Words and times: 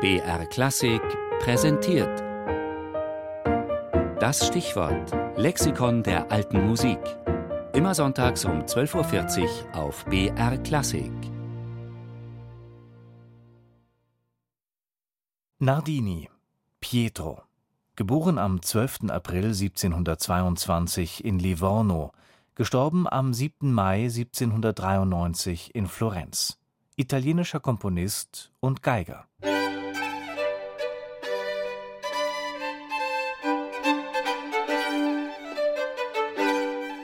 BR 0.00 0.46
Klassik 0.46 1.02
präsentiert. 1.40 2.22
Das 4.20 4.46
Stichwort 4.46 5.12
Lexikon 5.36 6.04
der 6.04 6.30
alten 6.30 6.68
Musik. 6.68 7.00
Immer 7.72 7.96
sonntags 7.96 8.44
um 8.44 8.60
12.40 8.60 9.42
Uhr 9.42 9.74
auf 9.74 10.04
BR 10.04 10.56
Klassik. 10.58 11.10
Nardini, 15.58 16.30
Pietro. 16.78 17.42
Geboren 17.96 18.38
am 18.38 18.62
12. 18.62 19.10
April 19.10 19.46
1722 19.46 21.24
in 21.24 21.40
Livorno, 21.40 22.12
gestorben 22.54 23.08
am 23.08 23.34
7. 23.34 23.72
Mai 23.72 24.02
1793 24.04 25.74
in 25.74 25.88
Florenz. 25.88 26.56
Italienischer 26.94 27.58
Komponist 27.58 28.52
und 28.60 28.84
Geiger. 28.84 29.26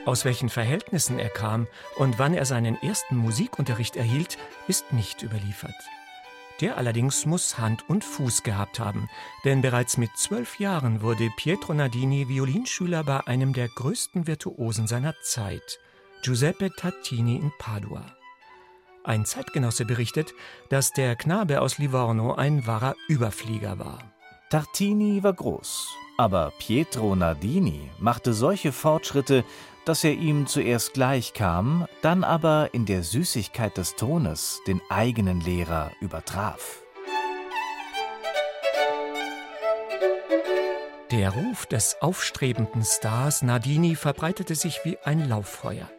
Aus 0.05 0.23
welchen 0.23 0.49
Verhältnissen 0.49 1.17
er 1.17 1.29
kam 1.29 1.67
und 1.97 2.19
wann 2.19 2.35
er 2.35 2.45
seinen 2.45 2.81
ersten 2.81 3.17
Musikunterricht 3.17 3.95
erhielt, 3.95 4.37
ist 4.67 4.93
nicht 4.93 5.23
überliefert. 5.23 5.75
Der 6.61 6.77
allerdings 6.77 7.25
muss 7.25 7.57
Hand 7.57 7.83
und 7.89 8.03
Fuß 8.03 8.43
gehabt 8.43 8.79
haben, 8.79 9.09
denn 9.43 9.61
bereits 9.61 9.97
mit 9.97 10.11
zwölf 10.15 10.59
Jahren 10.59 11.01
wurde 11.01 11.29
Pietro 11.35 11.73
Nardini 11.73 12.29
Violinschüler 12.29 13.03
bei 13.03 13.27
einem 13.27 13.51
der 13.51 13.67
größten 13.67 14.25
Virtuosen 14.27 14.87
seiner 14.87 15.15
Zeit, 15.21 15.79
Giuseppe 16.21 16.71
Tartini 16.71 17.35
in 17.35 17.51
Padua. 17.59 18.05
Ein 19.03 19.25
Zeitgenosse 19.25 19.85
berichtet, 19.85 20.33
dass 20.69 20.91
der 20.91 21.15
Knabe 21.15 21.61
aus 21.61 21.77
Livorno 21.77 22.33
ein 22.35 22.65
wahrer 22.65 22.95
Überflieger 23.07 23.77
war. 23.77 24.14
Tartini 24.51 25.23
war 25.23 25.33
groß, 25.33 25.95
aber 26.17 26.53
Pietro 26.59 27.15
Nardini 27.15 27.89
machte 27.97 28.31
solche 28.33 28.71
Fortschritte, 28.71 29.43
dass 29.85 30.03
er 30.03 30.13
ihm 30.13 30.45
zuerst 30.45 30.93
gleich 30.93 31.33
kam, 31.33 31.87
dann 32.03 32.23
aber 32.23 32.69
in 32.71 32.85
der 32.85 33.01
Süßigkeit 33.01 33.75
des 33.75 33.95
Tones 33.95 34.61
den 34.67 34.81
eigenen 34.89 35.41
Lehrer 35.41 35.91
übertraf. 35.99 36.83
Der 41.09 41.31
Ruf 41.31 41.65
des 41.65 41.97
aufstrebenden 42.01 42.83
Stars 42.83 43.41
Nardini 43.41 43.95
verbreitete 43.95 44.53
sich 44.53 44.81
wie 44.83 44.99
ein 44.99 45.27
Lauffeuer. 45.27 45.89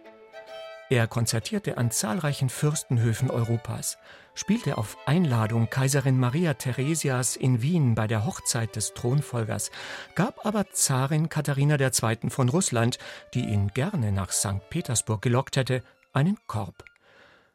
Er 0.88 1.08
konzertierte 1.08 1.78
an 1.78 1.90
zahlreichen 1.90 2.48
Fürstenhöfen 2.48 3.28
Europas, 3.28 3.98
spielte 4.34 4.78
auf 4.78 4.96
Einladung 5.04 5.68
Kaiserin 5.68 6.16
Maria 6.16 6.54
Theresias 6.54 7.34
in 7.34 7.60
Wien 7.60 7.96
bei 7.96 8.06
der 8.06 8.24
Hochzeit 8.24 8.76
des 8.76 8.94
Thronfolgers, 8.94 9.72
gab 10.14 10.46
aber 10.46 10.70
Zarin 10.70 11.28
Katharina 11.28 11.76
II. 11.80 12.30
von 12.30 12.48
Russland, 12.48 12.98
die 13.34 13.46
ihn 13.46 13.72
gerne 13.74 14.12
nach 14.12 14.30
St. 14.30 14.70
Petersburg 14.70 15.22
gelockt 15.22 15.56
hätte, 15.56 15.82
einen 16.12 16.38
Korb. 16.46 16.84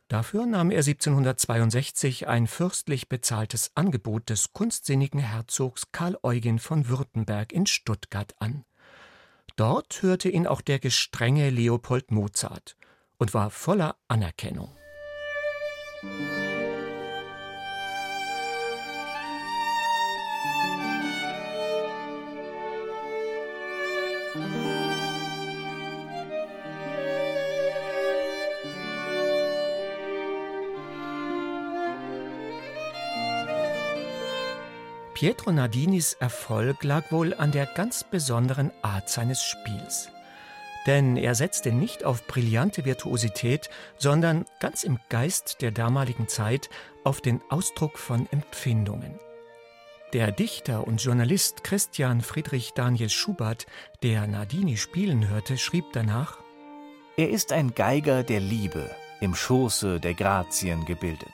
Dafür 0.10 0.46
nahm 0.46 0.70
er 0.70 0.80
1762 0.80 2.28
ein 2.28 2.48
fürstlich 2.48 3.08
bezahltes 3.08 3.72
Angebot 3.76 4.30
des 4.30 4.52
kunstsinnigen 4.52 5.22
Herzogs 5.22 5.94
Karl 5.94 6.18
Eugen 6.22 6.60
von 6.60 6.90
Württemberg 6.90 7.54
in 7.54 7.66
Stuttgart 7.66 8.36
an. 8.40 8.66
Dort 9.56 10.02
hörte 10.02 10.28
ihn 10.28 10.48
auch 10.48 10.60
der 10.60 10.80
gestrenge 10.80 11.50
Leopold 11.50 12.12
Mozart 12.12 12.76
und 13.22 13.36
war 13.36 13.52
voller 13.52 13.98
Anerkennung. 14.08 14.76
Pietro 35.14 35.52
Nardinis 35.52 36.14
Erfolg 36.14 36.84
lag 36.84 37.12
wohl 37.12 37.36
an 37.36 37.52
der 37.52 37.68
ganz 37.68 38.04
besonderen 38.04 38.72
Art 38.82 39.10
seines 39.10 39.44
Spiels. 39.44 40.10
Denn 40.88 41.16
er 41.16 41.36
setzte 41.36 41.72
nicht 41.72 42.04
auf 42.06 42.26
brillante 42.26 42.86
Virtuosität, 42.86 43.70
sondern 43.98 44.46
ganz 44.60 44.84
im 44.84 45.00
Geist 45.10 45.62
der 45.62 45.72
damaligen 45.72 46.28
Zeit 46.28 46.70
auf 47.04 47.22
den 47.22 47.42
Ausdruck 47.50 48.00
von 48.00 48.28
Empfindungen. 48.32 49.20
Der 50.14 50.32
Dichter 50.32 50.88
und 50.88 51.02
Journalist 51.02 51.64
Christian 51.64 52.22
Friedrich 52.22 52.74
Daniel 52.74 53.10
Schubert, 53.10 53.66
der 54.04 54.28
Nardini 54.28 54.76
spielen 54.76 55.30
hörte, 55.30 55.58
schrieb 55.58 55.86
danach 55.94 56.40
Er 57.16 57.30
ist 57.30 57.54
ein 57.54 57.74
Geiger 57.76 58.24
der 58.24 58.42
Liebe, 58.42 58.90
im 59.22 59.36
Schoße 59.36 60.00
der 60.00 60.14
Grazien 60.16 60.84
gebildet. 60.86 61.30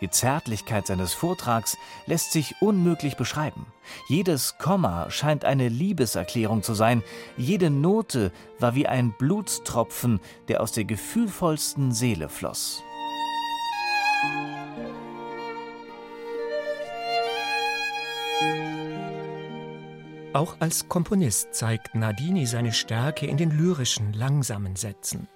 Die 0.00 0.10
Zärtlichkeit 0.10 0.86
seines 0.86 1.12
Vortrags 1.12 1.76
lässt 2.06 2.32
sich 2.32 2.54
unmöglich 2.60 3.16
beschreiben. 3.16 3.66
Jedes 4.08 4.58
Komma 4.58 5.10
scheint 5.10 5.44
eine 5.44 5.68
Liebeserklärung 5.68 6.62
zu 6.62 6.74
sein, 6.74 7.02
jede 7.36 7.70
Note 7.70 8.32
war 8.58 8.74
wie 8.74 8.86
ein 8.86 9.12
Blutstropfen, 9.18 10.20
der 10.48 10.60
aus 10.62 10.72
der 10.72 10.84
gefühlvollsten 10.84 11.92
Seele 11.92 12.28
floss. 12.28 12.82
Auch 20.34 20.56
als 20.60 20.88
Komponist 20.88 21.54
zeigt 21.54 21.94
Nardini 21.94 22.46
seine 22.46 22.72
Stärke 22.72 23.26
in 23.26 23.36
den 23.36 23.50
lyrischen, 23.50 24.12
langsamen 24.12 24.76
Sätzen. 24.76 25.26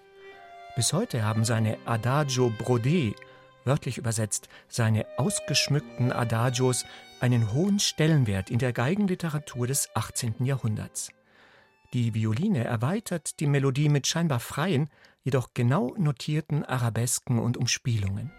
Bis 0.77 0.93
heute 0.93 1.25
haben 1.25 1.44
seine 1.44 1.77
Adagio 1.87 2.53
Brodé 2.59 3.15
wörtlich 3.65 3.99
übersetzt, 3.99 4.49
seine 4.69 5.06
ausgeschmückten 5.17 6.12
Adagios 6.12 6.84
einen 7.21 7.53
hohen 7.53 7.78
Stellenwert 7.78 8.50
in 8.50 8.59
der 8.59 8.73
Geigenliteratur 8.73 9.67
des 9.67 9.89
18. 9.95 10.45
Jahrhunderts. 10.45 11.11
Die 11.93 12.15
Violine 12.15 12.65
erweitert 12.65 13.39
die 13.41 13.47
Melodie 13.47 13.89
mit 13.89 14.06
scheinbar 14.06 14.41
freien, 14.41 14.89
jedoch 15.23 15.50
genau 15.55 15.95
notierten 15.97 16.65
Arabesken 16.65 17.39
und 17.39 17.56
Umspielungen. 17.56 18.33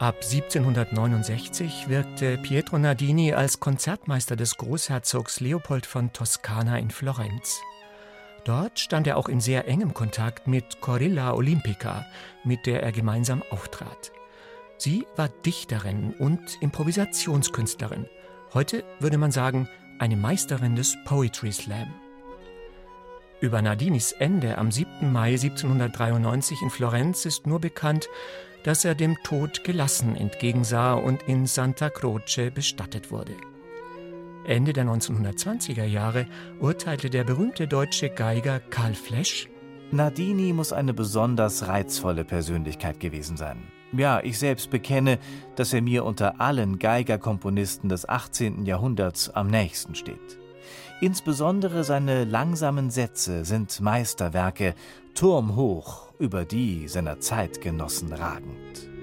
Ab 0.00 0.16
1769 0.22 1.88
wirkte 1.88 2.36
Pietro 2.38 2.78
Nardini 2.78 3.32
als 3.32 3.60
Konzertmeister 3.60 4.34
des 4.34 4.56
Großherzogs 4.56 5.38
Leopold 5.38 5.86
von 5.86 6.12
Toskana 6.12 6.80
in 6.80 6.90
Florenz. 6.90 7.60
Dort 8.44 8.80
stand 8.80 9.06
er 9.06 9.16
auch 9.16 9.28
in 9.28 9.40
sehr 9.40 9.68
engem 9.68 9.94
Kontakt 9.94 10.48
mit 10.48 10.80
Corilla 10.80 11.32
Olympica, 11.32 12.04
mit 12.42 12.66
der 12.66 12.82
er 12.82 12.90
gemeinsam 12.90 13.44
auftrat. 13.50 14.10
Sie 14.78 15.06
war 15.14 15.28
Dichterin 15.28 16.12
und 16.18 16.60
Improvisationskünstlerin. 16.60 18.06
Heute 18.52 18.82
würde 18.98 19.16
man 19.16 19.30
sagen, 19.30 19.68
eine 20.00 20.16
Meisterin 20.16 20.74
des 20.74 20.96
Poetry 21.04 21.52
Slam. 21.52 21.94
Über 23.40 23.62
Nardinis 23.62 24.10
Ende 24.10 24.58
am 24.58 24.72
7. 24.72 25.12
Mai 25.12 25.34
1793 25.34 26.62
in 26.62 26.70
Florenz 26.70 27.26
ist 27.26 27.46
nur 27.46 27.60
bekannt, 27.60 28.08
dass 28.64 28.84
er 28.84 28.94
dem 28.94 29.16
Tod 29.22 29.62
gelassen 29.62 30.16
entgegensah 30.16 30.94
und 30.94 31.22
in 31.22 31.46
Santa 31.46 31.90
Croce 31.90 32.50
bestattet 32.52 33.12
wurde. 33.12 33.34
Ende 34.46 34.72
der 34.72 34.84
1920er 34.84 35.84
Jahre 35.84 36.26
urteilte 36.60 37.08
der 37.08 37.24
berühmte 37.24 37.66
deutsche 37.66 38.10
Geiger 38.10 38.60
Karl 38.60 38.94
Flesch, 38.94 39.48
Nardini 39.90 40.52
muss 40.52 40.72
eine 40.72 40.92
besonders 40.92 41.68
reizvolle 41.68 42.24
Persönlichkeit 42.24 42.98
gewesen 42.98 43.36
sein. 43.36 43.62
Ja, 43.92 44.20
ich 44.20 44.38
selbst 44.38 44.70
bekenne, 44.70 45.18
dass 45.54 45.72
er 45.72 45.82
mir 45.82 46.04
unter 46.04 46.40
allen 46.40 46.80
Geigerkomponisten 46.80 47.88
des 47.88 48.08
18. 48.08 48.66
Jahrhunderts 48.66 49.30
am 49.30 49.46
nächsten 49.46 49.94
steht. 49.94 50.43
Insbesondere 51.04 51.84
seine 51.84 52.24
langsamen 52.24 52.88
Sätze 52.88 53.44
sind 53.44 53.78
Meisterwerke, 53.78 54.74
turmhoch 55.14 56.14
über 56.18 56.46
die 56.46 56.88
seiner 56.88 57.20
Zeitgenossen 57.20 58.10
ragend. 58.10 58.93